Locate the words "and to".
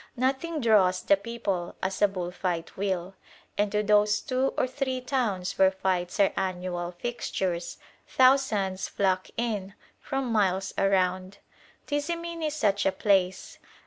3.55-3.83